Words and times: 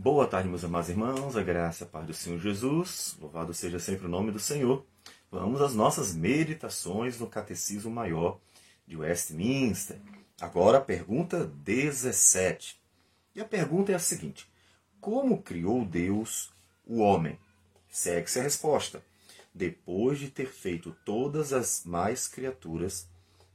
Boa 0.00 0.28
tarde, 0.28 0.48
meus 0.48 0.62
amados 0.62 0.88
irmãos, 0.88 1.36
a 1.36 1.42
graça 1.42 1.82
a 1.84 1.88
paz 1.88 2.06
do 2.06 2.14
Senhor 2.14 2.38
Jesus, 2.38 3.16
louvado 3.20 3.52
seja 3.52 3.80
sempre 3.80 4.06
o 4.06 4.08
nome 4.08 4.30
do 4.30 4.38
Senhor. 4.38 4.86
Vamos 5.28 5.60
às 5.60 5.74
nossas 5.74 6.14
meditações 6.14 7.18
no 7.18 7.26
Catecismo 7.26 7.90
Maior 7.90 8.38
de 8.86 8.96
Westminster. 8.96 10.00
Agora 10.40 10.78
a 10.78 10.80
pergunta 10.80 11.44
17. 11.44 12.80
E 13.34 13.40
a 13.40 13.44
pergunta 13.44 13.90
é 13.90 13.96
a 13.96 13.98
seguinte: 13.98 14.48
Como 15.00 15.42
criou 15.42 15.84
Deus 15.84 16.54
o 16.86 17.00
homem? 17.00 17.36
Segue-se 17.88 18.38
a 18.38 18.44
resposta. 18.44 19.02
Depois 19.52 20.20
de 20.20 20.30
ter 20.30 20.46
feito 20.46 20.96
todas 21.04 21.52
as 21.52 21.84
mais 21.84 22.28
criaturas, 22.28 23.08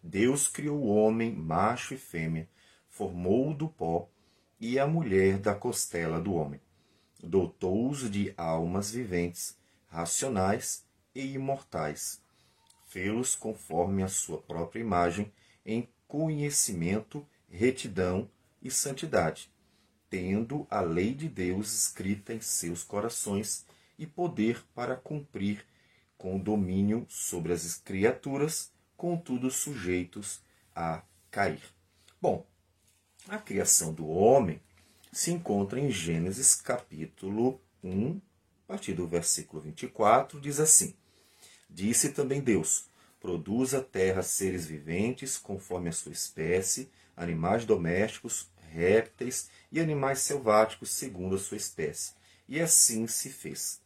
Deus 0.03 0.49
criou 0.49 0.77
o 0.77 0.93
homem, 0.93 1.33
macho 1.33 1.93
e 1.93 1.97
fêmea, 1.97 2.49
formou-o 2.89 3.53
do 3.53 3.69
pó 3.69 4.09
e 4.65 4.79
a 4.79 4.87
mulher 4.87 5.39
da 5.39 5.53
costela 5.53 6.21
do 6.21 6.35
homem. 6.35 6.61
Dotou-os 7.21 8.09
de 8.09 8.33
almas 8.37 8.91
viventes, 8.91 9.57
racionais 9.87 10.85
e 11.13 11.33
imortais. 11.33 12.21
Fê-los 12.87 13.35
conforme 13.35 14.03
a 14.03 14.07
sua 14.07 14.41
própria 14.41 14.79
imagem, 14.79 15.33
em 15.65 15.89
conhecimento, 16.07 17.27
retidão 17.49 18.29
e 18.61 18.71
santidade, 18.71 19.51
tendo 20.09 20.65
a 20.69 20.79
lei 20.79 21.13
de 21.13 21.27
Deus 21.27 21.73
escrita 21.73 22.33
em 22.33 22.39
seus 22.39 22.85
corações 22.85 23.65
e 23.99 24.07
poder 24.07 24.63
para 24.73 24.95
cumprir 24.95 25.65
com 26.17 26.39
domínio 26.39 27.05
sobre 27.09 27.51
as 27.51 27.75
criaturas, 27.75 28.71
contudo 28.95 29.51
sujeitos 29.51 30.41
a 30.73 31.03
cair. 31.29 31.61
Bom, 32.21 32.47
a 33.27 33.37
criação 33.37 33.93
do 33.93 34.07
homem 34.07 34.61
se 35.11 35.31
encontra 35.31 35.79
em 35.79 35.89
Gênesis 35.89 36.55
capítulo 36.55 37.61
1, 37.83 38.19
a 38.65 38.67
partir 38.67 38.93
do 38.93 39.07
versículo 39.07 39.61
24, 39.61 40.39
diz 40.41 40.59
assim: 40.59 40.93
Disse 41.69 42.09
também 42.09 42.41
Deus: 42.41 42.89
Produza 43.19 43.77
a 43.77 43.83
terra 43.83 44.21
seres 44.23 44.65
viventes 44.65 45.37
conforme 45.37 45.89
a 45.89 45.93
sua 45.93 46.11
espécie, 46.11 46.91
animais 47.15 47.65
domésticos, 47.65 48.49
répteis 48.71 49.49
e 49.71 49.79
animais 49.79 50.19
selváticos 50.19 50.89
segundo 50.91 51.35
a 51.35 51.39
sua 51.39 51.57
espécie. 51.57 52.13
E 52.49 52.59
assim 52.59 53.07
se 53.07 53.29
fez. 53.29 53.81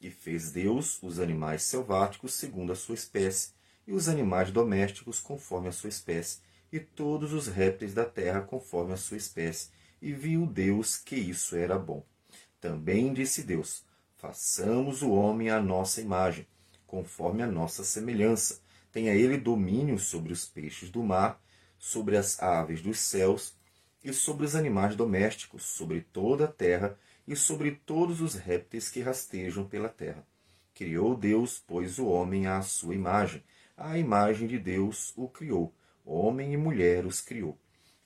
E 0.00 0.10
fez 0.10 0.50
Deus 0.50 1.02
os 1.02 1.20
animais 1.20 1.62
selváticos 1.62 2.34
segundo 2.34 2.72
a 2.72 2.76
sua 2.76 2.96
espécie, 2.96 3.50
e 3.86 3.92
os 3.92 4.08
animais 4.08 4.50
domésticos 4.50 5.18
conforme 5.20 5.68
a 5.68 5.72
sua 5.72 5.88
espécie, 5.88 6.40
e 6.72 6.80
todos 6.80 7.34
os 7.34 7.46
répteis 7.46 7.92
da 7.92 8.04
terra 8.04 8.40
conforme 8.40 8.94
a 8.94 8.96
sua 8.96 9.18
espécie. 9.18 9.70
E 10.00 10.12
viu 10.12 10.46
Deus 10.46 10.96
que 10.96 11.14
isso 11.14 11.54
era 11.54 11.78
bom. 11.78 12.04
Também 12.60 13.12
disse 13.12 13.42
Deus: 13.42 13.84
Façamos 14.16 15.02
o 15.02 15.10
homem 15.10 15.50
à 15.50 15.60
nossa 15.60 16.00
imagem, 16.00 16.46
conforme 16.86 17.42
a 17.42 17.46
nossa 17.46 17.84
semelhança. 17.84 18.60
Tenha 18.90 19.14
ele 19.14 19.36
domínio 19.36 19.98
sobre 19.98 20.32
os 20.32 20.46
peixes 20.46 20.90
do 20.90 21.02
mar, 21.02 21.42
sobre 21.78 22.16
as 22.16 22.42
aves 22.42 22.80
dos 22.80 22.98
céus 22.98 23.56
e 24.02 24.12
sobre 24.12 24.44
os 24.44 24.56
animais 24.56 24.96
domésticos, 24.96 25.62
sobre 25.62 26.00
toda 26.00 26.44
a 26.44 26.48
terra 26.48 26.98
e 27.26 27.36
sobre 27.36 27.72
todos 27.72 28.20
os 28.20 28.34
répteis 28.34 28.88
que 28.88 29.00
rastejam 29.00 29.66
pela 29.66 29.88
terra. 29.88 30.26
Criou 30.74 31.16
Deus, 31.16 31.62
pois, 31.64 31.98
o 31.98 32.06
homem 32.06 32.46
à 32.46 32.60
sua 32.62 32.94
imagem. 32.94 33.42
À 33.76 33.98
imagem 33.98 34.46
de 34.46 34.58
Deus 34.58 35.12
o 35.16 35.28
criou 35.28 35.72
Homem 36.04 36.52
e 36.52 36.56
mulher 36.56 37.06
os 37.06 37.20
criou. 37.20 37.58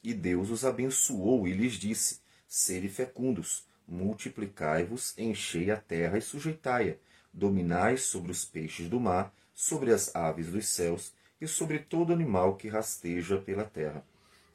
E 0.02 0.14
Deus 0.14 0.50
os 0.50 0.64
abençoou 0.64 1.48
e 1.48 1.52
lhes 1.52 1.74
disse: 1.74 2.20
Sede 2.46 2.88
fecundos, 2.88 3.64
multiplicai-vos, 3.88 5.14
enchei 5.18 5.70
a 5.70 5.76
terra 5.76 6.18
e 6.18 6.22
sujeitai-a, 6.22 6.94
dominai 7.32 7.96
sobre 7.96 8.30
os 8.30 8.44
peixes 8.44 8.88
do 8.88 9.00
mar, 9.00 9.34
sobre 9.54 9.92
as 9.92 10.14
aves 10.14 10.48
dos 10.48 10.68
céus 10.68 11.12
e 11.40 11.46
sobre 11.46 11.78
todo 11.78 12.12
animal 12.12 12.56
que 12.56 12.68
rasteja 12.68 13.38
pela 13.38 13.64
terra. 13.64 14.04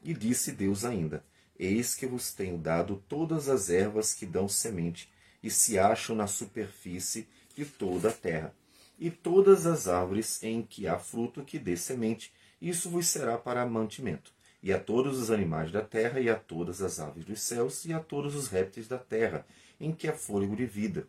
E 0.02 0.14
disse 0.14 0.52
Deus 0.52 0.84
ainda: 0.84 1.24
Eis 1.58 1.94
que 1.94 2.06
vos 2.06 2.32
tenho 2.32 2.58
dado 2.58 3.02
todas 3.08 3.48
as 3.48 3.70
ervas 3.70 4.14
que 4.14 4.26
dão 4.26 4.48
semente 4.48 5.08
e 5.42 5.50
se 5.50 5.78
acham 5.78 6.14
na 6.14 6.26
superfície 6.26 7.28
de 7.54 7.64
toda 7.64 8.08
a 8.08 8.12
terra, 8.12 8.54
e 8.98 9.10
todas 9.10 9.66
as 9.66 9.88
árvores 9.88 10.42
em 10.42 10.62
que 10.62 10.86
há 10.86 10.98
fruto 10.98 11.44
que 11.44 11.58
dê 11.58 11.76
semente, 11.76 12.32
isso 12.62 12.88
vos 12.88 13.08
será 13.08 13.36
para 13.36 13.66
mantimento. 13.66 14.32
E 14.62 14.72
a 14.72 14.78
todos 14.78 15.18
os 15.18 15.32
animais 15.32 15.72
da 15.72 15.82
terra, 15.82 16.20
e 16.20 16.30
a 16.30 16.36
todas 16.36 16.80
as 16.80 17.00
aves 17.00 17.24
dos 17.24 17.42
céus, 17.42 17.84
e 17.84 17.92
a 17.92 17.98
todos 17.98 18.36
os 18.36 18.46
répteis 18.46 18.86
da 18.86 18.98
terra, 18.98 19.44
em 19.80 19.92
que 19.92 20.06
há 20.06 20.12
fôlego 20.12 20.54
de 20.54 20.64
vida. 20.64 21.04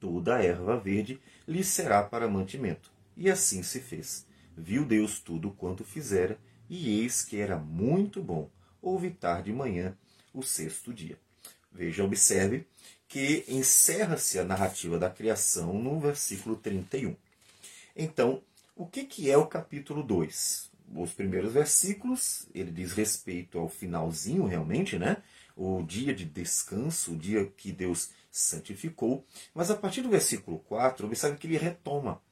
Toda 0.00 0.36
a 0.36 0.42
erva 0.42 0.76
verde 0.76 1.20
lhe 1.46 1.62
será 1.62 2.02
para 2.02 2.28
mantimento. 2.28 2.90
E 3.16 3.30
assim 3.30 3.62
se 3.62 3.80
fez. 3.80 4.26
Viu 4.56 4.84
Deus 4.84 5.20
tudo 5.20 5.52
quanto 5.52 5.84
fizera, 5.84 6.36
e 6.68 7.00
eis 7.00 7.22
que 7.22 7.40
era 7.40 7.56
muito 7.56 8.20
bom. 8.20 8.50
Houve 8.82 9.10
tarde 9.10 9.52
de 9.52 9.56
manhã, 9.56 9.96
o 10.34 10.42
sexto 10.42 10.92
dia. 10.92 11.16
Veja, 11.70 12.02
observe 12.02 12.66
que 13.06 13.44
encerra-se 13.46 14.38
a 14.38 14.44
narrativa 14.44 14.98
da 14.98 15.08
criação 15.08 15.72
no 15.72 16.00
versículo 16.00 16.56
31. 16.56 17.14
Então, 17.94 18.42
o 18.78 18.86
que, 18.86 19.04
que 19.04 19.28
é 19.28 19.36
o 19.36 19.44
capítulo 19.44 20.04
2? 20.04 20.70
Os 20.94 21.12
primeiros 21.12 21.52
versículos, 21.52 22.48
ele 22.54 22.70
diz 22.70 22.92
respeito 22.92 23.58
ao 23.58 23.68
finalzinho 23.68 24.46
realmente, 24.46 24.96
né? 24.96 25.16
O 25.56 25.82
dia 25.82 26.14
de 26.14 26.24
descanso, 26.24 27.12
o 27.12 27.16
dia 27.16 27.44
que 27.44 27.72
Deus 27.72 28.10
santificou. 28.30 29.26
Mas 29.52 29.68
a 29.68 29.74
partir 29.74 30.02
do 30.02 30.08
versículo 30.08 30.60
4, 30.60 31.04
observe 31.04 31.36
que 31.36 31.48
ele 31.48 31.58
retoma. 31.58 32.22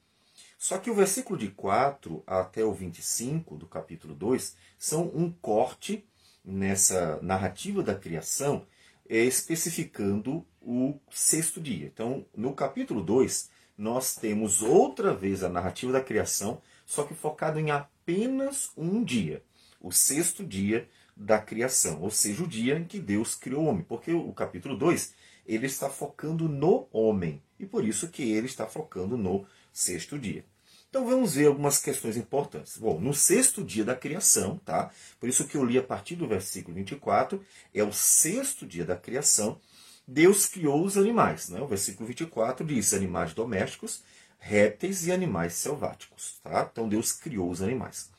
Só 0.57 0.77
que 0.77 0.89
o 0.89 0.95
versículo 0.95 1.37
de 1.37 1.49
4 1.49 2.23
até 2.25 2.63
o 2.63 2.73
25 2.73 3.57
do 3.57 3.67
capítulo 3.67 4.15
2 4.15 4.55
são 4.77 5.11
um 5.13 5.29
corte 5.29 6.07
nessa 6.45 7.19
narrativa 7.21 7.83
da 7.83 7.93
criação, 7.93 8.65
é, 9.09 9.17
especificando 9.17 10.47
o 10.61 10.97
sexto 11.11 11.59
dia. 11.59 11.87
Então, 11.87 12.25
no 12.33 12.53
capítulo 12.53 13.03
2, 13.03 13.49
nós 13.77 14.15
temos 14.15 14.61
outra 14.61 15.13
vez 15.13 15.43
a 15.43 15.49
narrativa 15.49 15.91
da 15.91 16.01
criação, 16.01 16.61
só 16.85 17.03
que 17.03 17.13
focado 17.13 17.59
em 17.59 17.69
apenas 17.69 18.71
um 18.75 19.03
dia, 19.03 19.43
o 19.79 19.91
sexto 19.91 20.43
dia 20.43 20.89
da 21.15 21.39
criação, 21.39 22.01
ou 22.01 22.09
seja, 22.09 22.43
o 22.43 22.47
dia 22.47 22.77
em 22.77 22.85
que 22.85 22.99
Deus 22.99 23.35
criou 23.35 23.63
o 23.63 23.67
homem, 23.67 23.83
porque 23.83 24.11
o 24.13 24.31
capítulo 24.33 24.77
2 24.77 25.13
ele 25.45 25.65
está 25.65 25.89
focando 25.89 26.49
no 26.49 26.87
homem, 26.91 27.41
e 27.59 27.65
por 27.65 27.85
isso 27.85 28.09
que 28.09 28.23
ele 28.23 28.47
está 28.47 28.65
focando 28.67 29.17
no 29.17 29.45
sexto 29.71 30.17
dia. 30.17 30.43
Então 30.89 31.05
vamos 31.05 31.35
ver 31.35 31.47
algumas 31.47 31.79
questões 31.79 32.15
importantes. 32.15 32.77
Bom, 32.77 32.99
no 32.99 33.13
sexto 33.13 33.63
dia 33.63 33.83
da 33.83 33.95
criação, 33.95 34.57
tá? 34.63 34.89
Por 35.19 35.27
isso 35.27 35.45
que 35.45 35.55
eu 35.55 35.65
li 35.65 35.77
a 35.77 35.83
partir 35.83 36.15
do 36.15 36.27
versículo 36.27 36.75
24, 36.75 37.43
é 37.73 37.83
o 37.83 37.91
sexto 37.91 38.65
dia 38.65 38.85
da 38.85 38.95
criação, 38.95 39.59
Deus 40.07 40.45
criou 40.45 40.83
os 40.85 40.97
animais. 40.97 41.49
Né? 41.49 41.59
O 41.59 41.67
versículo 41.67 42.07
24 42.07 42.65
diz: 42.65 42.93
animais 42.93 43.33
domésticos, 43.33 44.03
répteis 44.39 45.05
e 45.05 45.11
animais 45.11 45.53
selváticos. 45.53 46.39
Tá? 46.43 46.67
Então 46.71 46.87
Deus 46.87 47.11
criou 47.11 47.49
os 47.49 47.61
animais. 47.61 48.09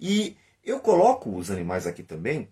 E 0.00 0.36
eu 0.64 0.80
coloco 0.80 1.36
os 1.36 1.50
animais 1.50 1.86
aqui 1.86 2.02
também 2.02 2.48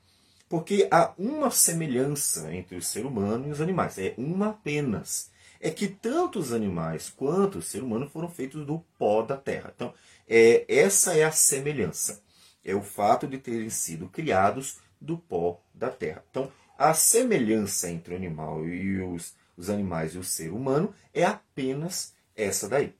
porque 0.49 0.87
há 0.91 1.13
uma 1.19 1.51
semelhança 1.51 2.55
entre 2.55 2.77
o 2.77 2.83
ser 2.83 3.07
humano 3.07 3.49
e 3.49 3.51
os 3.51 3.61
animais. 3.61 3.99
É 3.99 4.15
uma 4.17 4.51
apenas. 4.51 5.31
É 5.61 5.71
que 5.71 5.89
tanto 5.89 6.39
os 6.39 6.53
animais 6.53 7.09
quanto 7.09 7.59
o 7.59 7.63
ser 7.63 7.83
humano 7.83 8.09
foram 8.09 8.29
feitos 8.29 8.67
do 8.67 8.85
pó 8.99 9.23
da 9.23 9.37
terra. 9.37 9.73
Então, 9.75 9.95
é, 10.29 10.65
essa 10.69 11.17
é 11.17 11.25
a 11.25 11.33
semelhança. 11.33 12.23
É 12.63 12.75
o 12.75 12.83
fato 12.83 13.27
de 13.27 13.39
terem 13.39 13.71
sido 13.71 14.09
criados 14.09 14.79
do 15.01 15.17
pó 15.17 15.61
da 15.73 15.89
terra. 15.89 16.23
Então, 16.31 16.53
a 16.79 16.93
semelhança 16.95 17.91
entre 17.91 18.15
o 18.15 18.17
animal 18.17 18.67
e 18.67 19.01
os, 19.01 19.35
os 19.57 19.71
animais 19.71 20.15
e 20.15 20.19
o 20.19 20.25
ser 20.25 20.53
humano 20.53 20.95
é 21.13 21.25
apenas 21.25 22.15
essa 22.37 22.69
daí. 22.69 22.93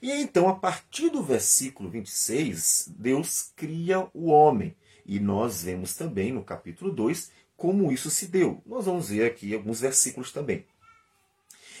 E 0.00 0.12
então, 0.12 0.48
a 0.48 0.54
partir 0.54 1.10
do 1.10 1.22
versículo 1.22 1.88
26, 1.88 2.92
Deus 2.96 3.52
cria 3.56 4.08
o 4.12 4.26
homem. 4.26 4.76
E 5.06 5.18
nós 5.18 5.62
vemos 5.62 5.94
também 5.94 6.32
no 6.32 6.44
capítulo 6.44 6.92
2 6.92 7.30
como 7.56 7.92
isso 7.92 8.10
se 8.10 8.26
deu. 8.26 8.62
Nós 8.66 8.86
vamos 8.86 9.08
ver 9.08 9.26
aqui 9.26 9.54
alguns 9.54 9.80
versículos 9.80 10.32
também. 10.32 10.66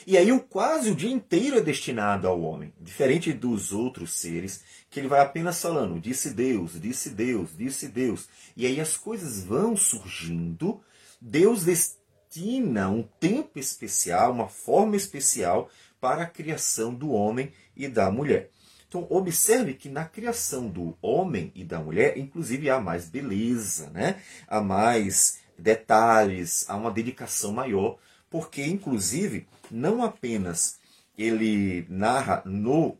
E 0.06 0.18
aí 0.18 0.30
o 0.32 0.40
quase 0.40 0.90
o 0.90 0.94
dia 0.94 1.10
inteiro 1.10 1.56
é 1.56 1.62
destinado 1.62 2.28
ao 2.28 2.40
homem, 2.42 2.72
diferente 2.78 3.32
dos 3.32 3.72
outros 3.72 4.12
seres, 4.12 4.62
que 4.90 5.00
ele 5.00 5.08
vai 5.08 5.20
apenas 5.20 5.60
falando, 5.60 5.98
disse 5.98 6.30
Deus, 6.30 6.78
disse 6.78 7.08
Deus, 7.08 7.56
disse 7.56 7.88
Deus. 7.88 8.28
E 8.54 8.66
aí 8.66 8.78
as 8.80 8.98
coisas 8.98 9.42
vão 9.42 9.74
surgindo 9.74 10.82
Deus 11.26 11.64
destina 11.64 12.90
um 12.90 13.02
tempo 13.02 13.58
especial, 13.58 14.30
uma 14.30 14.46
forma 14.46 14.94
especial 14.94 15.70
para 15.98 16.24
a 16.24 16.26
criação 16.26 16.94
do 16.94 17.12
homem 17.12 17.50
e 17.74 17.88
da 17.88 18.10
mulher. 18.10 18.50
Então, 18.86 19.06
observe 19.08 19.72
que 19.72 19.88
na 19.88 20.04
criação 20.04 20.68
do 20.68 20.98
homem 21.00 21.50
e 21.54 21.64
da 21.64 21.78
mulher, 21.78 22.18
inclusive, 22.18 22.68
há 22.68 22.78
mais 22.78 23.08
beleza, 23.08 23.88
né? 23.88 24.20
há 24.46 24.60
mais 24.60 25.38
detalhes, 25.58 26.66
há 26.68 26.76
uma 26.76 26.90
dedicação 26.90 27.54
maior, 27.54 27.96
porque, 28.28 28.62
inclusive, 28.62 29.48
não 29.70 30.02
apenas 30.02 30.78
ele 31.16 31.86
narra 31.88 32.42
no 32.44 32.98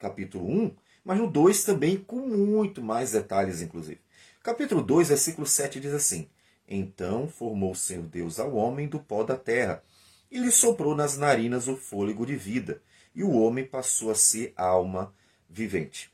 capítulo 0.00 0.50
1, 0.50 0.74
mas 1.04 1.16
no 1.16 1.30
2 1.30 1.62
também 1.62 1.96
com 1.96 2.26
muito 2.26 2.82
mais 2.82 3.12
detalhes, 3.12 3.62
inclusive. 3.62 4.00
Capítulo 4.42 4.82
2, 4.82 5.10
versículo 5.10 5.46
7 5.46 5.78
diz 5.78 5.94
assim: 5.94 6.28
Então 6.68 7.28
formou 7.28 7.72
o 7.72 7.76
Senhor 7.76 8.04
Deus 8.04 8.40
ao 8.40 8.54
homem 8.54 8.88
do 8.88 8.98
pó 8.98 9.22
da 9.22 9.36
terra, 9.36 9.82
e 10.30 10.38
lhe 10.38 10.50
soprou 10.50 10.94
nas 10.94 11.16
narinas 11.16 11.68
o 11.68 11.76
fôlego 11.76 12.26
de 12.26 12.36
vida, 12.36 12.82
e 13.14 13.22
o 13.22 13.32
homem 13.32 13.64
passou 13.64 14.10
a 14.10 14.14
ser 14.14 14.52
alma 14.56 15.14
vivente. 15.48 16.10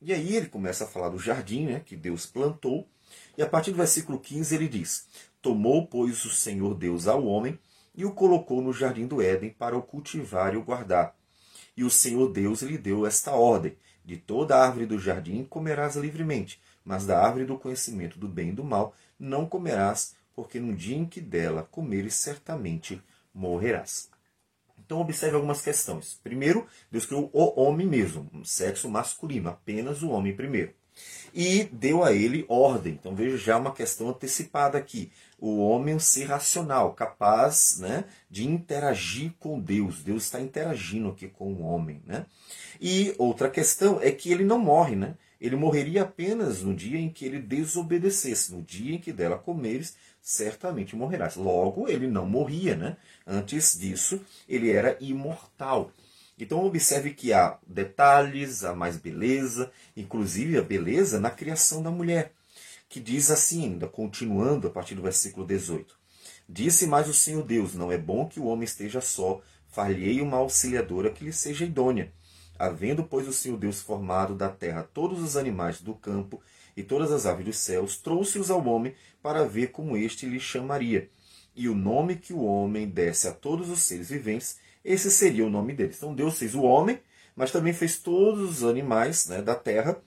E 0.00 0.12
aí 0.12 0.36
ele 0.36 0.48
começa 0.48 0.84
a 0.84 0.88
falar 0.88 1.08
do 1.08 1.18
jardim 1.18 1.66
né, 1.66 1.80
que 1.80 1.96
Deus 1.96 2.26
plantou, 2.26 2.86
e 3.38 3.42
a 3.42 3.48
partir 3.48 3.70
do 3.70 3.76
versículo 3.76 4.18
15 4.18 4.54
ele 4.54 4.68
diz: 4.68 5.06
Tomou, 5.40 5.86
pois, 5.86 6.24
o 6.24 6.30
Senhor 6.30 6.74
Deus 6.74 7.06
ao 7.06 7.24
homem 7.24 7.58
e 7.94 8.04
o 8.04 8.10
colocou 8.10 8.60
no 8.60 8.72
jardim 8.72 9.06
do 9.06 9.22
Éden 9.22 9.50
para 9.50 9.76
o 9.76 9.82
cultivar 9.82 10.54
e 10.54 10.56
o 10.56 10.64
guardar. 10.64 11.16
E 11.76 11.84
o 11.84 11.90
Senhor 11.90 12.30
Deus 12.30 12.62
lhe 12.62 12.76
deu 12.76 13.06
esta 13.06 13.32
ordem: 13.32 13.76
De 14.04 14.16
toda 14.16 14.58
árvore 14.58 14.86
do 14.86 14.98
jardim 14.98 15.44
comerás 15.44 15.96
livremente, 15.96 16.60
mas 16.84 17.06
da 17.06 17.18
árvore 17.18 17.44
do 17.44 17.58
conhecimento 17.58 18.18
do 18.18 18.28
bem 18.28 18.50
e 18.50 18.52
do 18.52 18.64
mal 18.64 18.94
não 19.24 19.46
comerás, 19.46 20.14
porque 20.34 20.60
no 20.60 20.74
dia 20.74 20.96
em 20.96 21.06
que 21.06 21.20
dela 21.20 21.66
comeres 21.70 22.14
certamente 22.14 23.02
morrerás. 23.32 24.10
Então 24.78 25.00
observe 25.00 25.36
algumas 25.36 25.62
questões. 25.62 26.18
Primeiro, 26.22 26.66
Deus 26.90 27.06
criou 27.06 27.30
o 27.32 27.60
homem 27.60 27.86
mesmo, 27.86 28.28
sexo 28.44 28.88
masculino, 28.88 29.48
apenas 29.48 30.02
o 30.02 30.10
homem 30.10 30.36
primeiro. 30.36 30.72
E 31.32 31.64
deu 31.72 32.04
a 32.04 32.12
ele 32.12 32.44
ordem. 32.48 32.92
Então 32.92 33.14
veja 33.14 33.36
já 33.36 33.56
uma 33.56 33.72
questão 33.72 34.10
antecipada 34.10 34.78
aqui. 34.78 35.10
O 35.38 35.58
homem 35.58 35.94
é 35.94 35.96
um 35.96 36.00
ser 36.00 36.26
racional, 36.26 36.92
capaz 36.92 37.78
né, 37.80 38.04
de 38.30 38.46
interagir 38.46 39.32
com 39.40 39.58
Deus. 39.58 40.02
Deus 40.02 40.24
está 40.24 40.40
interagindo 40.40 41.08
aqui 41.08 41.28
com 41.28 41.52
o 41.52 41.62
homem. 41.62 42.00
Né? 42.06 42.26
E 42.80 43.14
outra 43.18 43.50
questão 43.50 44.00
é 44.00 44.12
que 44.12 44.30
ele 44.30 44.44
não 44.44 44.58
morre. 44.58 44.94
Né? 44.94 45.16
Ele 45.44 45.56
morreria 45.56 46.04
apenas 46.04 46.62
no 46.62 46.74
dia 46.74 46.98
em 46.98 47.10
que 47.10 47.26
ele 47.26 47.38
desobedecesse. 47.38 48.54
No 48.54 48.62
dia 48.62 48.94
em 48.94 48.98
que 48.98 49.12
dela 49.12 49.36
comeres, 49.36 49.94
certamente 50.22 50.96
morrerás. 50.96 51.36
Logo, 51.36 51.86
ele 51.86 52.06
não 52.06 52.24
morria. 52.24 52.74
Né? 52.74 52.96
Antes 53.26 53.78
disso, 53.78 54.22
ele 54.48 54.70
era 54.70 54.96
imortal. 55.02 55.92
Então 56.38 56.64
observe 56.64 57.12
que 57.12 57.34
há 57.34 57.58
detalhes, 57.66 58.64
há 58.64 58.74
mais 58.74 58.96
beleza, 58.96 59.70
inclusive 59.94 60.56
a 60.56 60.62
beleza 60.62 61.20
na 61.20 61.30
criação 61.30 61.82
da 61.82 61.90
mulher, 61.90 62.32
que 62.88 62.98
diz 62.98 63.30
assim 63.30 63.64
ainda, 63.64 63.86
continuando 63.86 64.66
a 64.66 64.70
partir 64.70 64.94
do 64.94 65.02
versículo 65.02 65.46
18. 65.46 65.94
Disse 66.48 66.86
mais 66.86 67.06
o 67.06 67.12
Senhor 67.12 67.44
Deus, 67.44 67.74
não 67.74 67.92
é 67.92 67.98
bom 67.98 68.26
que 68.26 68.40
o 68.40 68.46
homem 68.46 68.64
esteja 68.64 69.02
só, 69.02 69.42
far-lhe 69.68 70.22
uma 70.22 70.38
auxiliadora 70.38 71.10
que 71.10 71.22
lhe 71.22 71.34
seja 71.34 71.66
idônea. 71.66 72.10
Havendo, 72.58 73.04
pois, 73.04 73.26
o 73.26 73.32
Senhor 73.32 73.56
Deus 73.56 73.80
formado 73.80 74.34
da 74.34 74.48
terra 74.48 74.88
todos 74.94 75.20
os 75.20 75.36
animais 75.36 75.80
do 75.80 75.94
campo 75.94 76.40
e 76.76 76.82
todas 76.82 77.12
as 77.12 77.26
aves 77.26 77.44
dos 77.44 77.56
céus, 77.56 77.96
trouxe-os 77.96 78.50
ao 78.50 78.64
homem 78.66 78.94
para 79.22 79.44
ver 79.44 79.68
como 79.68 79.96
este 79.96 80.26
lhe 80.26 80.40
chamaria. 80.40 81.08
E 81.54 81.68
o 81.68 81.74
nome 81.74 82.16
que 82.16 82.32
o 82.32 82.42
homem 82.44 82.88
desse 82.88 83.28
a 83.28 83.32
todos 83.32 83.70
os 83.70 83.82
seres 83.82 84.08
viventes, 84.08 84.58
esse 84.84 85.10
seria 85.10 85.46
o 85.46 85.50
nome 85.50 85.72
deles. 85.72 85.96
Então 85.96 86.14
Deus 86.14 86.38
fez 86.38 86.54
o 86.54 86.62
homem, 86.62 86.98
mas 87.36 87.50
também 87.50 87.72
fez 87.72 87.98
todos 87.98 88.50
os 88.50 88.64
animais 88.64 89.26
né, 89.26 89.40
da 89.40 89.54
terra 89.54 90.00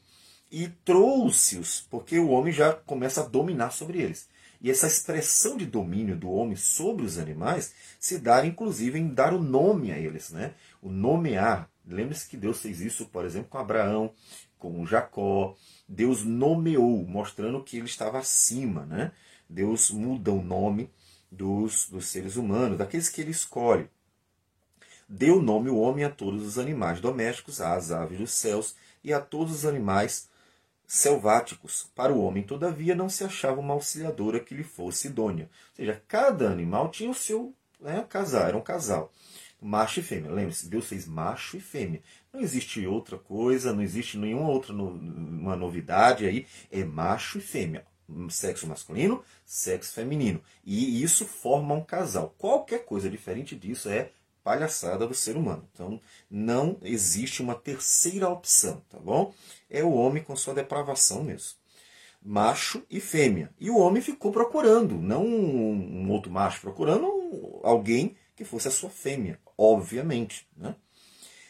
e 0.52 0.68
trouxe-os, 0.86 1.86
porque 1.90 2.20
o 2.20 2.30
homem 2.30 2.54
já 2.54 2.74
começa 2.74 3.22
a 3.22 3.26
dominar 3.26 3.72
sobre 3.72 4.02
eles. 4.02 4.28
E 4.62 4.72
essa 4.72 4.88
expressão 4.88 5.56
de 5.56 5.66
domínio 5.66 6.16
do 6.16 6.32
homem 6.32 6.56
sobre 6.56 7.06
os 7.06 7.18
animais 7.18 7.74
se 8.00 8.18
dá, 8.18 8.46
inclusive, 8.46 8.98
em 8.98 9.08
dar 9.08 9.34
o 9.34 9.42
nome 9.42 9.92
a 9.92 9.98
eles, 9.98 10.32
né? 10.32 10.54
O 10.82 10.90
nomear. 10.90 11.70
Lembre-se 11.88 12.28
que 12.28 12.38
Deus 12.38 12.62
fez 12.62 12.82
isso, 12.82 13.06
por 13.08 13.26
exemplo, 13.26 13.50
com 13.50 13.58
Abraão, 13.58 14.14
com 14.58 14.86
Jacó. 14.86 15.56
Deus 15.88 16.24
nomeou, 16.24 17.06
mostrando 17.06 17.64
que 17.64 17.78
ele 17.78 17.86
estava 17.86 18.20
acima, 18.20 18.86
né? 18.86 19.12
Deus 19.50 19.90
muda 19.92 20.32
o 20.32 20.44
nome 20.44 20.90
dos, 21.32 21.90
dos 21.90 22.08
seres 22.08 22.36
humanos, 22.36 22.78
daqueles 22.78 23.10
que 23.10 23.22
ele 23.22 23.32
escolhe. 23.32 23.90
Deu 25.08 25.42
nome 25.42 25.70
o 25.70 25.78
homem 25.78 26.04
a 26.04 26.10
todos 26.10 26.46
os 26.46 26.60
animais 26.60 27.00
domésticos, 27.00 27.62
às 27.62 27.92
aves 27.92 28.18
dos 28.18 28.32
céus 28.32 28.76
e 29.02 29.14
a 29.14 29.22
todos 29.22 29.54
os 29.54 29.66
animais 29.66 30.30
selváticos. 30.86 31.90
Para 31.96 32.12
o 32.12 32.22
homem, 32.22 32.44
todavia, 32.44 32.94
não 32.94 33.08
se 33.08 33.24
achava 33.24 33.62
uma 33.62 33.74
auxiliadora 33.74 34.40
que 34.40 34.54
lhe 34.54 34.64
fosse 34.64 35.08
idônea. 35.08 35.50
Ou 35.70 35.76
seja, 35.78 36.02
cada 36.08 36.50
animal 36.50 36.90
tinha 36.90 37.10
o 37.10 37.14
seu 37.14 37.54
né, 37.80 38.06
casal, 38.10 38.48
era 38.48 38.58
um 38.58 38.62
casal. 38.62 39.12
Macho 39.62 40.00
e 40.00 40.04
fêmea. 40.04 40.32
Lembre-se, 40.32 40.70
Deus 40.70 40.88
fez 40.88 41.08
macho 41.08 41.58
e 41.58 41.60
fêmea. 41.60 42.02
Não 42.32 42.42
existe 42.42 42.86
outra 42.86 43.18
coisa, 43.18 43.74
não 43.74 43.82
existe 43.82 44.18
nenhuma 44.18 44.50
outra 44.50 44.72
no, 44.72 44.90
uma 44.90 45.56
novidade 45.56 46.26
aí. 46.26 46.46
É 46.72 46.84
macho 46.84 47.40
e 47.40 47.42
fêmea. 47.42 47.86
Sexo 48.30 48.68
masculino, 48.68 49.24
sexo 49.46 49.94
feminino. 49.94 50.42
E 50.64 51.02
isso 51.02 51.26
forma 51.26 51.76
um 51.76 51.84
casal. 51.84 52.36
Qualquer 52.38 52.86
coisa 52.86 53.10
diferente 53.10 53.56
disso 53.56 53.90
é 53.90 54.12
palhaçada 54.48 55.06
do 55.06 55.14
ser 55.14 55.36
humano. 55.36 55.68
Então, 55.74 56.00
não 56.32 56.78
existe 56.82 57.42
uma 57.42 57.54
terceira 57.54 58.30
opção, 58.30 58.82
tá 58.90 58.98
bom? 58.98 59.34
É 59.70 59.84
o 59.84 59.92
homem 59.92 60.24
com 60.24 60.38
sua 60.38 60.54
depravação 60.54 61.22
mesmo. 61.22 61.58
Macho 62.24 62.82
e 62.90 63.02
fêmea. 63.02 63.54
E 63.60 63.70
o 63.70 63.78
homem 63.78 64.02
ficou 64.02 64.32
procurando, 64.32 64.96
não 64.96 65.26
um 65.26 66.10
outro 66.12 66.32
macho, 66.32 66.62
procurando 66.62 67.60
alguém 67.62 68.16
que 68.38 68.46
fosse 68.46 68.70
a 68.70 68.72
sua 68.72 68.90
fêmea, 68.90 69.38
obviamente. 69.58 70.48
Né? 70.56 70.76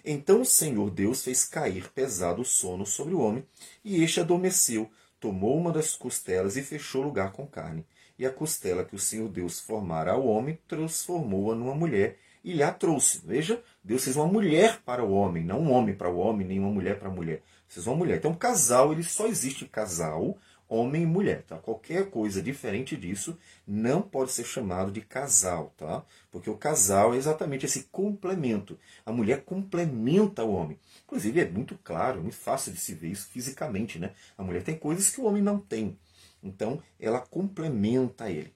Então 0.05 0.41
o 0.41 0.45
Senhor 0.45 0.89
Deus 0.89 1.23
fez 1.23 1.43
cair 1.43 1.89
pesado 1.89 2.45
sono 2.45 2.85
sobre 2.85 3.13
o 3.13 3.19
homem, 3.19 3.45
e 3.83 4.03
este 4.03 4.19
adormeceu, 4.19 4.89
tomou 5.19 5.57
uma 5.57 5.71
das 5.71 5.95
costelas 5.95 6.55
e 6.55 6.61
fechou 6.61 7.01
o 7.01 7.05
lugar 7.05 7.31
com 7.31 7.45
carne. 7.45 7.85
E 8.17 8.25
a 8.25 8.31
costela 8.31 8.85
que 8.85 8.95
o 8.95 8.99
Senhor 8.99 9.29
Deus 9.29 9.59
formara 9.59 10.11
ao 10.11 10.25
homem 10.25 10.57
transformou-a 10.67 11.55
numa 11.55 11.75
mulher 11.75 12.17
e 12.43 12.53
lhe 12.53 12.63
a 12.63 12.71
trouxe. 12.71 13.21
Veja, 13.25 13.61
Deus 13.83 14.03
fez 14.03 14.15
uma 14.15 14.25
mulher 14.25 14.81
para 14.85 15.03
o 15.03 15.11
homem, 15.11 15.43
não 15.43 15.59
um 15.59 15.71
homem 15.71 15.93
para 15.93 16.09
o 16.09 16.17
homem, 16.17 16.47
nem 16.47 16.59
uma 16.59 16.71
mulher 16.71 16.97
para 16.97 17.09
a 17.09 17.11
mulher. 17.11 17.43
Fez 17.67 17.85
uma 17.85 17.95
mulher. 17.95 18.17
Então, 18.17 18.33
casal, 18.33 18.93
ele 18.93 19.03
só 19.03 19.27
existe 19.27 19.65
casal, 19.65 20.37
homem 20.69 21.03
e 21.03 21.05
mulher, 21.05 21.43
tá? 21.43 21.57
Qualquer 21.57 22.09
coisa 22.09 22.41
diferente 22.41 22.95
disso 22.97 23.37
não 23.65 24.01
pode 24.01 24.31
ser 24.31 24.43
chamado 24.43 24.91
de 24.91 25.01
casal, 25.01 25.73
tá? 25.77 26.03
Porque 26.31 26.49
o 26.49 26.57
casal 26.57 27.13
é 27.13 27.17
exatamente 27.17 27.65
esse 27.65 27.83
complemento. 27.91 28.77
A 29.05 29.11
mulher 29.11 29.43
complementa 29.43 30.43
o 30.43 30.53
homem. 30.53 30.79
Inclusive, 31.05 31.39
é 31.39 31.49
muito 31.49 31.77
claro, 31.83 32.21
muito 32.21 32.35
fácil 32.35 32.71
de 32.71 32.79
se 32.79 32.93
ver 32.93 33.09
isso 33.09 33.27
fisicamente, 33.27 33.97
né? 33.97 34.11
A 34.37 34.43
mulher 34.43 34.63
tem 34.63 34.75
coisas 34.77 35.09
que 35.09 35.21
o 35.21 35.25
homem 35.25 35.41
não 35.41 35.59
tem. 35.59 35.97
Então, 36.43 36.81
ela 36.99 37.19
complementa 37.19 38.29
ele. 38.29 38.53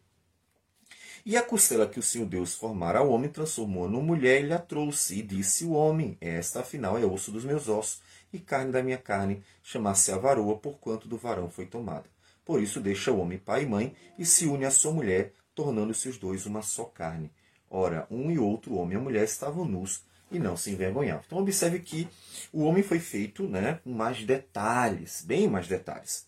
E 1.23 1.37
a 1.37 1.43
costela 1.43 1.87
que 1.87 1.99
o 1.99 2.03
Senhor 2.03 2.25
Deus 2.25 2.55
formara 2.55 2.99
ao 2.99 3.09
homem 3.09 3.29
transformou 3.29 3.87
numa 3.87 4.01
mulher 4.01 4.41
e 4.41 4.47
lhe 4.47 4.53
a 4.53 4.57
trouxe. 4.57 5.19
E 5.19 5.21
disse 5.21 5.63
o 5.65 5.71
homem: 5.71 6.17
Esta 6.19 6.61
afinal 6.61 6.97
é 6.97 7.05
osso 7.05 7.31
dos 7.31 7.45
meus 7.45 7.67
ossos 7.67 8.01
e 8.33 8.39
carne 8.39 8.71
da 8.71 8.83
minha 8.83 8.97
carne, 8.97 9.43
chamasse 9.63 10.11
a 10.11 10.17
varoa, 10.17 10.57
porquanto 10.57 11.07
do 11.07 11.17
varão 11.17 11.49
foi 11.49 11.65
tomada. 11.65 12.05
Por 12.45 12.61
isso 12.61 12.79
deixa 12.79 13.11
o 13.11 13.19
homem 13.19 13.37
pai 13.37 13.63
e 13.63 13.65
mãe 13.65 13.95
e 14.17 14.25
se 14.25 14.45
une 14.45 14.65
à 14.65 14.71
sua 14.71 14.91
mulher, 14.91 15.33
tornando-se 15.53 16.09
os 16.09 16.17
dois 16.17 16.45
uma 16.45 16.61
só 16.61 16.85
carne. 16.85 17.31
Ora, 17.69 18.07
um 18.09 18.31
e 18.31 18.37
outro, 18.37 18.75
homem 18.75 18.97
e 18.97 19.01
mulher, 19.01 19.23
estavam 19.23 19.65
nus 19.65 20.03
e 20.31 20.39
não 20.39 20.55
se 20.55 20.71
envergonhavam. 20.71 21.23
Então 21.25 21.37
observe 21.39 21.79
que 21.79 22.07
o 22.51 22.63
homem 22.63 22.81
foi 22.81 22.99
feito 22.99 23.47
né, 23.47 23.79
com 23.83 23.91
mais 23.91 24.23
detalhes, 24.25 25.23
bem 25.25 25.47
mais 25.47 25.67
detalhes. 25.67 26.25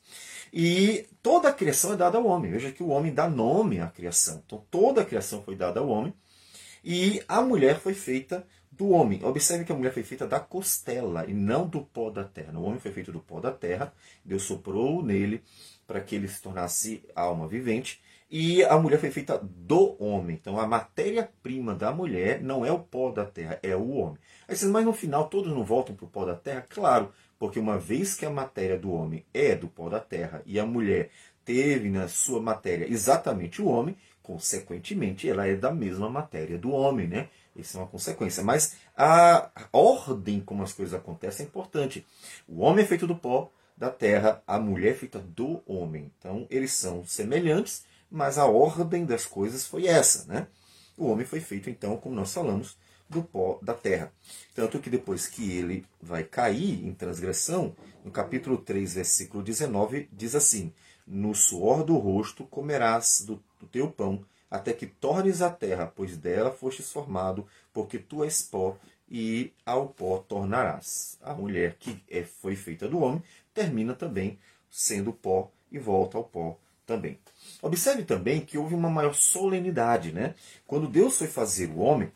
E 0.51 1.07
toda 1.21 1.49
a 1.49 1.53
criação 1.53 1.93
é 1.93 1.95
dada 1.95 2.17
ao 2.17 2.25
homem. 2.25 2.51
Veja 2.51 2.71
que 2.71 2.83
o 2.83 2.89
homem 2.89 3.13
dá 3.13 3.29
nome 3.29 3.79
à 3.79 3.87
criação. 3.87 4.43
Então 4.45 4.63
toda 4.69 5.01
a 5.01 5.05
criação 5.05 5.41
foi 5.41 5.55
dada 5.55 5.79
ao 5.79 5.87
homem. 5.87 6.13
E 6.83 7.23
a 7.27 7.41
mulher 7.41 7.79
foi 7.79 7.93
feita 7.93 8.45
do 8.77 8.89
homem. 8.89 9.23
Observe 9.23 9.65
que 9.65 9.71
a 9.71 9.75
mulher 9.75 9.93
foi 9.93 10.03
feita 10.03 10.27
da 10.27 10.39
costela 10.39 11.25
e 11.27 11.33
não 11.33 11.67
do 11.67 11.81
pó 11.81 12.09
da 12.09 12.23
terra. 12.23 12.57
O 12.57 12.63
homem 12.63 12.79
foi 12.79 12.91
feito 12.91 13.11
do 13.11 13.19
pó 13.19 13.39
da 13.39 13.51
terra. 13.51 13.93
Deus 14.23 14.43
soprou 14.43 15.03
nele 15.03 15.43
para 15.85 16.01
que 16.01 16.15
ele 16.15 16.27
se 16.27 16.41
tornasse 16.41 17.03
alma 17.15 17.47
vivente. 17.47 18.01
E 18.29 18.63
a 18.63 18.79
mulher 18.79 18.99
foi 18.99 19.11
feita 19.11 19.37
do 19.37 19.95
homem. 20.03 20.35
Então 20.39 20.59
a 20.59 20.65
matéria-prima 20.65 21.75
da 21.75 21.91
mulher 21.91 22.41
não 22.41 22.65
é 22.65 22.71
o 22.71 22.79
pó 22.79 23.11
da 23.11 23.25
terra, 23.25 23.59
é 23.61 23.75
o 23.75 23.91
homem. 23.91 24.17
Aí 24.47 24.55
vocês, 24.55 24.71
mas 24.71 24.85
no 24.85 24.93
final 24.93 25.29
todos 25.29 25.53
não 25.53 25.63
voltam 25.63 25.95
para 25.95 26.05
o 26.05 26.09
pó 26.09 26.25
da 26.25 26.35
terra? 26.35 26.65
Claro, 26.67 27.11
porque 27.37 27.59
uma 27.59 27.77
vez 27.77 28.15
que 28.15 28.25
a 28.25 28.31
matéria 28.31 28.77
do 28.77 28.91
homem 28.91 29.23
é 29.33 29.55
do 29.55 29.67
pó 29.67 29.87
da 29.87 29.99
terra 29.99 30.41
e 30.45 30.59
a 30.59 30.65
mulher 30.65 31.11
teve 31.45 31.89
na 31.89 32.07
sua 32.07 32.41
matéria 32.41 32.91
exatamente 32.91 33.61
o 33.61 33.67
homem, 33.67 33.95
consequentemente 34.23 35.29
ela 35.29 35.45
é 35.45 35.55
da 35.55 35.71
mesma 35.71 36.09
matéria 36.09 36.57
do 36.57 36.71
homem, 36.71 37.07
né? 37.07 37.29
Isso 37.55 37.77
é 37.77 37.81
uma 37.81 37.87
consequência. 37.87 38.43
Mas 38.43 38.75
a 38.95 39.51
ordem 39.71 40.39
como 40.41 40.63
as 40.63 40.73
coisas 40.73 40.93
acontecem 40.93 41.45
é 41.45 41.49
importante. 41.49 42.05
O 42.47 42.61
homem 42.61 42.83
é 42.83 42.87
feito 42.87 43.07
do 43.07 43.15
pó 43.15 43.51
da 43.77 43.89
terra, 43.89 44.41
a 44.45 44.59
mulher 44.59 44.91
é 44.91 44.95
feita 44.95 45.19
do 45.19 45.61
homem. 45.65 46.11
Então 46.17 46.47
eles 46.49 46.73
são 46.73 47.05
semelhantes, 47.05 47.85
mas 48.09 48.37
a 48.37 48.45
ordem 48.45 49.05
das 49.05 49.25
coisas 49.25 49.65
foi 49.65 49.87
essa, 49.87 50.25
né? 50.25 50.47
O 50.95 51.07
homem 51.07 51.25
foi 51.25 51.39
feito, 51.39 51.69
então, 51.69 51.97
como 51.97 52.15
nós 52.15 52.31
falamos, 52.31 52.77
do 53.09 53.23
pó 53.23 53.59
da 53.61 53.73
terra. 53.73 54.11
Tanto 54.53 54.79
que 54.79 54.89
depois 54.89 55.27
que 55.27 55.51
ele 55.51 55.85
vai 56.01 56.23
cair 56.23 56.85
em 56.85 56.93
transgressão, 56.93 57.75
no 58.03 58.11
capítulo 58.11 58.57
3, 58.57 58.93
versículo 58.93 59.43
19, 59.43 60.09
diz 60.11 60.35
assim: 60.35 60.71
No 61.05 61.33
suor 61.33 61.83
do 61.83 61.97
rosto 61.97 62.45
comerás 62.45 63.23
do, 63.25 63.41
do 63.59 63.67
teu 63.67 63.89
pão, 63.89 64.23
até 64.53 64.71
que 64.71 64.85
tornes 64.85 65.41
a 65.41 65.49
terra, 65.49 65.91
pois 65.95 66.15
dela 66.15 66.51
fostes 66.51 66.91
formado, 66.91 67.47
porque 67.73 67.97
tu 67.97 68.23
és 68.23 68.43
pó, 68.43 68.77
e 69.09 69.51
ao 69.65 69.87
pó 69.87 70.19
tornarás. 70.19 71.17
A 71.23 71.33
mulher 71.33 71.75
que 71.79 71.99
é, 72.07 72.23
foi 72.23 72.55
feita 72.55 72.87
do 72.87 72.99
homem 72.99 73.23
termina 73.51 73.95
também 73.95 74.37
sendo 74.69 75.11
pó 75.11 75.51
e 75.71 75.79
volta 75.79 76.19
ao 76.19 76.23
pó 76.23 76.55
também. 76.85 77.17
Observe 77.63 78.03
também 78.03 78.41
que 78.41 78.55
houve 78.55 78.75
uma 78.75 78.91
maior 78.91 79.15
solenidade, 79.15 80.11
né? 80.11 80.35
Quando 80.67 80.87
Deus 80.87 81.17
foi 81.17 81.27
fazer 81.27 81.71
o 81.71 81.79
homem, 81.79 82.11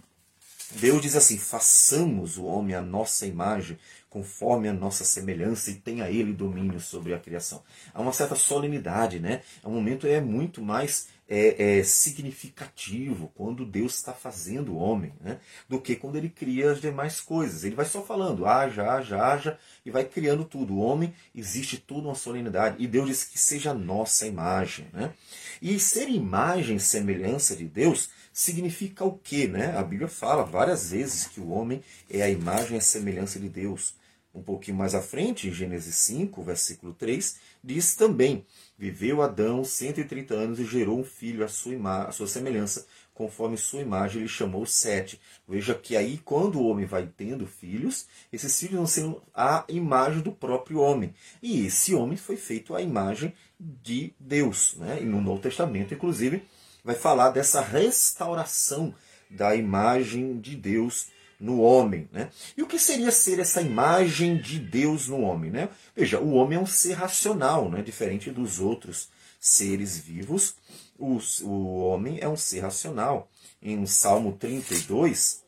Deus 0.73 1.01
diz 1.01 1.15
assim: 1.15 1.39
façamos 1.39 2.37
o 2.37 2.45
homem 2.45 2.75
à 2.75 2.81
nossa 2.81 3.25
imagem, 3.25 3.79
conforme 4.11 4.67
a 4.67 4.73
nossa 4.73 5.03
semelhança, 5.03 5.71
e 5.71 5.75
tenha 5.75 6.07
ele 6.07 6.33
domínio 6.33 6.79
sobre 6.79 7.15
a 7.15 7.19
criação. 7.19 7.63
Há 7.95 7.99
uma 7.99 8.13
certa 8.13 8.35
solenidade, 8.35 9.19
né? 9.19 9.41
O 9.63 9.71
momento 9.71 10.05
é 10.05 10.21
muito 10.21 10.61
mais 10.61 11.07
é, 11.29 11.79
é, 11.79 11.83
significativo 11.83 13.31
quando 13.35 13.65
Deus 13.65 13.95
está 13.95 14.13
fazendo 14.13 14.73
o 14.73 14.77
homem, 14.77 15.13
né? 15.19 15.39
do 15.67 15.79
que 15.81 15.95
quando 15.95 16.15
ele 16.15 16.29
cria 16.29 16.71
as 16.71 16.79
demais 16.79 17.19
coisas. 17.19 17.63
Ele 17.63 17.75
vai 17.75 17.85
só 17.85 18.01
falando, 18.01 18.45
haja, 18.45 18.89
haja, 18.89 19.21
haja, 19.21 19.59
e 19.85 19.91
vai 19.91 20.05
criando 20.05 20.45
tudo. 20.45 20.73
O 20.73 20.79
homem 20.79 21.13
existe 21.35 21.77
toda 21.77 22.07
uma 22.07 22.15
solenidade. 22.15 22.77
E 22.79 22.87
Deus 22.87 23.07
diz 23.07 23.23
que 23.25 23.37
seja 23.37 23.73
nossa 23.73 24.25
imagem. 24.25 24.87
Né? 24.93 25.13
E 25.61 25.77
ser 25.79 26.07
imagem 26.09 26.79
semelhança 26.79 27.55
de 27.55 27.65
Deus 27.65 28.09
significa 28.31 29.03
o 29.03 29.17
quê? 29.17 29.47
Né? 29.47 29.75
A 29.75 29.83
Bíblia 29.83 30.07
fala 30.07 30.43
várias 30.43 30.91
vezes 30.91 31.27
que 31.27 31.41
o 31.41 31.49
homem 31.49 31.83
é 32.09 32.21
a 32.21 32.29
imagem 32.29 32.75
e 32.75 32.77
a 32.77 32.81
semelhança 32.81 33.39
de 33.39 33.49
Deus. 33.49 33.95
Um 34.33 34.43
pouquinho 34.43 34.77
mais 34.77 34.93
à 34.93 35.01
frente, 35.01 35.47
em 35.47 35.51
Gênesis 35.51 35.95
5, 35.95 36.43
versículo 36.43 36.93
3, 36.93 37.37
diz 37.63 37.95
também: 37.95 38.45
Viveu 38.77 39.23
Adão 39.23 39.63
130 39.63 40.35
anos 40.35 40.59
e 40.59 40.65
gerou 40.65 40.99
um 40.99 41.03
filho 41.03 41.43
à 41.43 41.47
sua, 41.47 42.03
à 42.03 42.11
sua 42.11 42.27
semelhança, 42.27 42.85
conforme 43.11 43.57
sua 43.57 43.81
imagem 43.81 44.21
ele 44.21 44.29
chamou 44.29 44.67
Sete. 44.67 45.19
Veja 45.47 45.73
que 45.73 45.97
aí, 45.97 46.19
quando 46.23 46.59
o 46.59 46.67
homem 46.67 46.85
vai 46.85 47.07
tendo 47.07 47.47
filhos, 47.47 48.07
esses 48.31 48.59
filhos 48.59 48.75
vão 48.75 48.85
sendo 48.85 49.23
a 49.33 49.65
imagem 49.67 50.21
do 50.21 50.31
próprio 50.31 50.79
homem. 50.79 51.13
E 51.41 51.65
esse 51.65 51.95
homem 51.95 52.15
foi 52.15 52.37
feito 52.37 52.75
à 52.75 52.81
imagem 52.81 53.33
de 53.59 54.13
Deus. 54.19 54.75
Né? 54.77 54.99
E 55.01 55.05
no 55.05 55.19
Novo 55.21 55.41
Testamento, 55.41 55.95
inclusive, 55.95 56.43
vai 56.83 56.93
falar 56.93 57.31
dessa 57.31 57.61
restauração 57.61 58.93
da 59.29 59.55
imagem 59.55 60.39
de 60.39 60.55
Deus 60.55 61.07
no 61.39 61.61
homem. 61.61 62.09
Né? 62.11 62.29
E 62.55 62.63
o 62.63 62.67
que 62.67 62.79
seria 62.79 63.11
ser 63.11 63.39
essa 63.39 63.61
imagem 63.61 64.37
de 64.37 64.59
Deus 64.59 65.07
no 65.07 65.21
homem? 65.21 65.51
Né? 65.51 65.69
Veja, 65.95 66.19
o 66.19 66.33
homem 66.33 66.57
é 66.57 66.61
um 66.61 66.65
ser 66.65 66.93
racional, 66.93 67.69
né? 67.69 67.81
diferente 67.81 68.31
dos 68.31 68.59
outros 68.59 69.09
seres 69.39 69.97
vivos. 69.97 70.55
O, 70.97 71.19
o 71.43 71.79
homem 71.79 72.19
é 72.21 72.27
um 72.27 72.37
ser 72.37 72.61
racional. 72.61 73.29
Em 73.61 73.85
Salmo 73.85 74.33
32, 74.33 75.43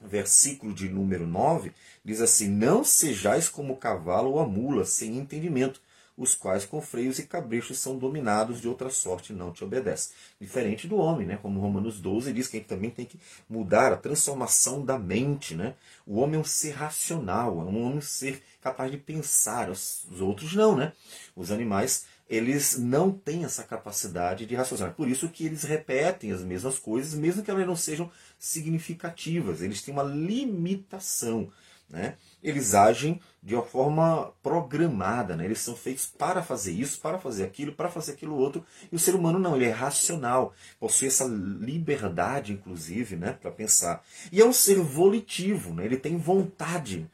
versículo 0.00 0.72
de 0.72 0.88
número 0.88 1.26
9, 1.26 1.72
diz 2.04 2.20
assim: 2.20 2.48
Não 2.48 2.84
sejais 2.84 3.48
como 3.48 3.74
o 3.74 3.76
cavalo 3.76 4.32
ou 4.32 4.40
a 4.40 4.46
mula, 4.46 4.84
sem 4.84 5.18
entendimento, 5.18 5.80
os 6.16 6.34
quais 6.34 6.64
com 6.64 6.80
freios 6.80 7.18
e 7.18 7.26
cabrechos 7.26 7.78
são 7.78 7.96
dominados 7.96 8.60
de 8.60 8.68
outra 8.68 8.90
sorte 8.90 9.32
não 9.32 9.50
te 9.50 9.64
obedece. 9.64 10.10
Diferente 10.40 10.86
do 10.86 10.96
homem, 10.96 11.26
né? 11.26 11.38
como 11.40 11.60
Romanos 11.60 12.00
12 12.00 12.32
diz 12.32 12.48
que 12.48 12.56
a 12.56 12.60
gente 12.60 12.68
também 12.68 12.90
tem 12.90 13.06
que 13.06 13.18
mudar 13.48 13.92
a 13.92 13.96
transformação 13.96 14.84
da 14.84 14.98
mente. 14.98 15.54
Né? 15.54 15.74
O 16.06 16.18
homem 16.18 16.36
é 16.36 16.38
um 16.38 16.44
ser 16.44 16.72
racional, 16.72 17.60
é 17.60 17.64
um 17.64 17.82
homem 17.82 18.00
ser 18.00 18.42
capaz 18.60 18.90
de 18.90 18.98
pensar, 18.98 19.70
os, 19.70 20.04
os 20.10 20.20
outros 20.20 20.54
não. 20.54 20.76
Né? 20.76 20.92
Os 21.34 21.50
animais 21.50 22.04
eles 22.28 22.78
não 22.78 23.10
têm 23.10 23.44
essa 23.44 23.62
capacidade 23.62 24.46
de 24.46 24.54
raciocinar. 24.54 24.94
Por 24.94 25.06
isso 25.06 25.28
que 25.28 25.44
eles 25.44 25.64
repetem 25.64 26.32
as 26.32 26.42
mesmas 26.42 26.78
coisas, 26.78 27.12
mesmo 27.12 27.42
que 27.42 27.50
elas 27.50 27.66
não 27.66 27.76
sejam 27.76 28.10
significativas. 28.38 29.60
Eles 29.60 29.82
têm 29.82 29.92
uma 29.92 30.02
limitação. 30.02 31.50
Né? 31.92 32.14
Eles 32.42 32.74
agem 32.74 33.20
de 33.42 33.54
uma 33.54 33.62
forma 33.62 34.32
programada, 34.42 35.36
né? 35.36 35.44
eles 35.44 35.58
são 35.58 35.76
feitos 35.76 36.06
para 36.06 36.42
fazer 36.42 36.72
isso, 36.72 36.98
para 37.00 37.18
fazer 37.18 37.44
aquilo, 37.44 37.72
para 37.72 37.90
fazer 37.90 38.12
aquilo 38.12 38.34
outro, 38.34 38.64
e 38.90 38.96
o 38.96 38.98
ser 38.98 39.14
humano 39.14 39.38
não, 39.38 39.54
ele 39.54 39.66
é 39.66 39.70
racional, 39.70 40.54
possui 40.80 41.08
essa 41.08 41.26
liberdade, 41.26 42.54
inclusive, 42.54 43.14
né, 43.16 43.36
para 43.38 43.50
pensar. 43.50 44.02
E 44.32 44.40
é 44.40 44.44
um 44.44 44.54
ser 44.54 44.78
volitivo, 44.80 45.74
né? 45.74 45.84
ele 45.84 45.98
tem 45.98 46.16
vontade. 46.16 47.06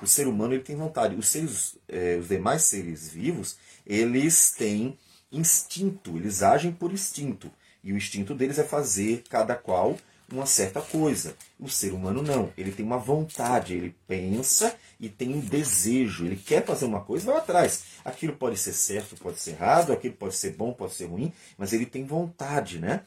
O 0.00 0.06
ser 0.06 0.26
humano 0.26 0.54
ele 0.54 0.62
tem 0.62 0.76
vontade. 0.76 1.14
Os, 1.14 1.28
seres, 1.28 1.76
é, 1.86 2.16
os 2.16 2.28
demais 2.28 2.62
seres 2.62 3.10
vivos, 3.10 3.58
eles 3.86 4.50
têm 4.52 4.98
instinto, 5.30 6.16
eles 6.16 6.42
agem 6.42 6.72
por 6.72 6.90
instinto. 6.90 7.52
E 7.84 7.92
o 7.92 7.96
instinto 7.96 8.34
deles 8.34 8.58
é 8.58 8.64
fazer 8.64 9.24
cada 9.28 9.54
qual 9.56 9.98
uma 10.32 10.46
certa 10.46 10.80
coisa. 10.80 11.36
O 11.58 11.68
ser 11.68 11.92
humano 11.92 12.22
não. 12.22 12.52
Ele 12.56 12.72
tem 12.72 12.84
uma 12.84 12.98
vontade, 12.98 13.74
ele 13.74 13.94
pensa 14.06 14.74
e 14.98 15.08
tem 15.08 15.34
um 15.34 15.40
desejo. 15.40 16.24
Ele 16.24 16.36
quer 16.36 16.64
fazer 16.64 16.86
uma 16.86 17.00
coisa, 17.00 17.26
vai 17.26 17.36
atrás. 17.36 17.84
Aquilo 18.04 18.34
pode 18.34 18.58
ser 18.58 18.72
certo, 18.72 19.16
pode 19.16 19.38
ser 19.38 19.52
errado, 19.52 19.92
aquilo 19.92 20.14
pode 20.14 20.34
ser 20.34 20.54
bom, 20.54 20.72
pode 20.72 20.94
ser 20.94 21.06
ruim, 21.06 21.32
mas 21.56 21.72
ele 21.72 21.86
tem 21.86 22.04
vontade, 22.04 22.78
né? 22.78 23.02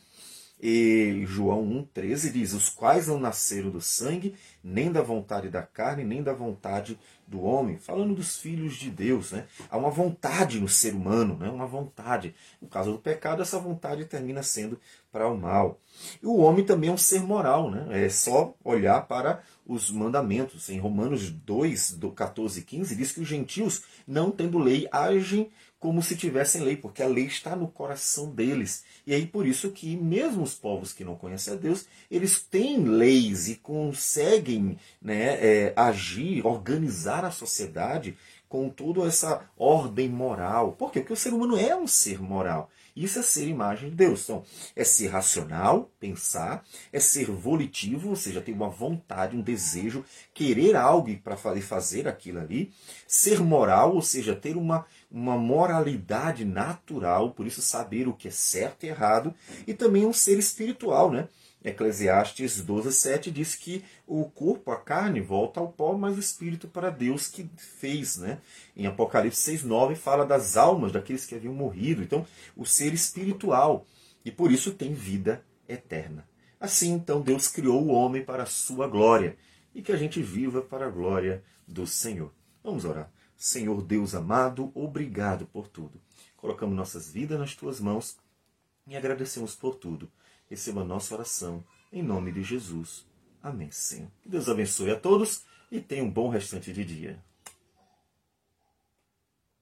E 0.67 1.23
João 1.27 1.63
1,13 1.93 2.31
diz: 2.31 2.53
Os 2.53 2.69
quais 2.69 3.07
não 3.07 3.19
nasceram 3.19 3.69
do 3.69 3.79
sangue, 3.79 4.33
nem 4.63 4.91
da 4.91 5.03
vontade 5.03 5.47
da 5.47 5.61
carne, 5.61 6.03
nem 6.03 6.23
da 6.23 6.33
vontade 6.33 6.97
do 7.27 7.43
homem. 7.43 7.77
Falando 7.77 8.15
dos 8.15 8.39
filhos 8.39 8.73
de 8.73 8.89
Deus, 8.89 9.31
né? 9.31 9.45
Há 9.69 9.77
uma 9.77 9.91
vontade 9.91 10.59
no 10.59 10.67
ser 10.67 10.95
humano, 10.95 11.37
né? 11.37 11.47
uma 11.49 11.67
vontade. 11.67 12.33
No 12.59 12.67
caso 12.67 12.93
do 12.93 12.97
pecado, 12.97 13.43
essa 13.43 13.59
vontade 13.59 14.05
termina 14.05 14.41
sendo 14.41 14.79
para 15.11 15.27
o 15.27 15.37
mal. 15.37 15.79
E 16.19 16.25
o 16.25 16.37
homem 16.37 16.65
também 16.65 16.89
é 16.89 16.93
um 16.93 16.97
ser 16.97 17.21
moral, 17.21 17.69
né? 17.69 18.03
É 18.03 18.09
só 18.09 18.55
olhar 18.63 19.05
para 19.07 19.43
os 19.67 19.91
mandamentos. 19.91 20.67
Em 20.71 20.79
Romanos 20.79 21.29
2, 21.29 21.91
do 21.91 22.11
14 22.11 22.61
e 22.61 22.63
15, 22.63 22.95
diz 22.95 23.11
que 23.11 23.21
os 23.21 23.27
gentios, 23.27 23.83
não 24.07 24.31
tendo 24.31 24.57
lei, 24.57 24.87
agem 24.91 25.51
como 25.85 26.01
se 26.01 26.15
tivessem 26.15 26.63
lei, 26.63 26.75
porque 26.75 27.03
a 27.03 27.07
lei 27.07 27.25
está 27.25 27.55
no 27.55 27.67
coração 27.67 28.31
deles. 28.31 28.83
E 29.05 29.13
aí 29.13 29.23
por 29.23 29.45
isso 29.45 29.69
que 29.69 29.95
mesmo 29.95 30.41
os 30.41 30.55
povos 30.55 30.91
que 30.91 31.03
não 31.03 31.13
conhecem 31.13 31.53
a 31.53 31.55
Deus, 31.55 31.85
eles 32.09 32.41
têm 32.41 32.83
leis 32.83 33.47
e 33.49 33.55
conseguem 33.57 34.79
né, 34.99 35.35
é, 35.39 35.73
agir, 35.75 36.43
organizar 36.43 37.23
a 37.23 37.29
sociedade 37.29 38.17
com 38.49 38.67
toda 38.67 39.07
essa 39.07 39.47
ordem 39.55 40.09
moral. 40.09 40.71
Porque 40.71 41.05
o 41.07 41.15
ser 41.15 41.35
humano 41.35 41.55
é 41.55 41.75
um 41.75 41.85
ser 41.85 42.19
moral. 42.19 42.71
Isso 42.95 43.19
é 43.19 43.21
ser 43.21 43.47
imagem 43.47 43.89
de 43.89 43.95
Deus. 43.95 44.23
Então, 44.23 44.43
é 44.73 44.83
ser 44.85 45.07
racional, 45.07 45.91
pensar, 45.99 46.63
é 46.93 46.99
ser 46.99 47.29
volitivo, 47.29 48.09
ou 48.09 48.15
seja, 48.15 48.39
ter 48.39 48.53
uma 48.53 48.69
vontade, 48.69 49.35
um 49.35 49.41
desejo, 49.41 50.05
querer 50.33 50.75
algo 50.75 51.15
para 51.17 51.35
fazer 51.35 52.07
aquilo 52.07 52.39
ali. 52.39 52.71
Ser 53.05 53.41
moral, 53.41 53.93
ou 53.93 54.01
seja, 54.01 54.33
ter 54.33 54.55
uma, 54.55 54.85
uma 55.11 55.37
moralidade 55.37 56.45
natural, 56.45 57.31
por 57.31 57.45
isso 57.45 57.61
saber 57.61 58.07
o 58.07 58.13
que 58.13 58.29
é 58.29 58.31
certo 58.31 58.85
e 58.85 58.87
errado. 58.87 59.33
E 59.67 59.73
também 59.73 60.05
um 60.05 60.13
ser 60.13 60.39
espiritual, 60.39 61.11
né? 61.11 61.27
Eclesiastes 61.65 62.61
12:7 62.61 63.31
diz 63.31 63.55
que 63.55 63.83
o 64.05 64.25
corpo, 64.25 64.69
a 64.69 64.79
carne, 64.79 65.19
volta 65.19 65.59
ao 65.59 65.67
pó, 65.71 65.97
mas 65.97 66.15
o 66.15 66.19
espírito 66.19 66.67
para 66.67 66.91
Deus 66.91 67.27
que 67.27 67.49
fez. 67.57 68.17
Né? 68.17 68.39
Em 68.77 68.85
Apocalipse 68.85 69.51
6,9 69.51 69.95
fala 69.95 70.27
das 70.27 70.55
almas 70.55 70.91
daqueles 70.91 71.25
que 71.25 71.33
haviam 71.33 71.55
morrido. 71.55 72.03
Então, 72.03 72.23
o 72.55 72.65
ser 72.65 72.93
espiritual. 72.93 73.87
E 74.23 74.29
por 74.29 74.51
isso 74.51 74.73
tem 74.73 74.93
vida 74.93 75.43
eterna. 75.67 76.27
Assim, 76.59 76.91
então, 76.91 77.19
Deus 77.19 77.47
criou 77.47 77.83
o 77.83 77.91
homem 77.91 78.23
para 78.23 78.43
a 78.43 78.47
sua 78.47 78.87
glória. 78.87 79.35
E 79.73 79.81
que 79.81 79.91
a 79.91 79.97
gente 79.97 80.21
viva 80.21 80.61
para 80.61 80.85
a 80.85 80.89
glória 80.89 81.43
do 81.67 81.87
Senhor. 81.87 82.31
Vamos 82.63 82.85
orar. 82.85 83.11
Senhor 83.35 83.81
Deus 83.81 84.13
amado, 84.13 84.71
obrigado 84.75 85.47
por 85.47 85.67
tudo. 85.67 85.99
Colocamos 86.37 86.75
nossas 86.75 87.11
vidas 87.11 87.39
nas 87.39 87.55
tuas 87.55 87.79
mãos 87.79 88.17
e 88.87 88.95
agradecemos 88.95 89.55
por 89.55 89.75
tudo 89.75 90.09
receba 90.49 90.81
a 90.81 90.85
nossa 90.85 91.13
oração. 91.15 91.63
Em 91.91 92.03
nome 92.03 92.31
de 92.31 92.43
Jesus. 92.43 93.05
Amém, 93.41 93.69
Senhor. 93.71 94.09
Que 94.21 94.29
Deus 94.29 94.49
abençoe 94.49 94.91
a 94.91 94.99
todos 94.99 95.45
e 95.71 95.79
tenha 95.79 96.03
um 96.03 96.11
bom 96.11 96.29
restante 96.29 96.73
de 96.73 96.83
dia. 96.83 97.23